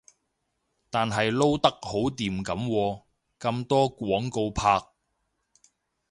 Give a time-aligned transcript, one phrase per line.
[0.89, 3.03] 但係撈得好掂噉喎，
[3.39, 4.81] 咁多廣告拍